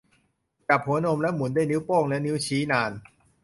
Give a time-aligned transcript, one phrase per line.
[0.67, 2.91] จับหัวนมและหมุนด้วยนิ้วโป้งและนิ้วชี้นาน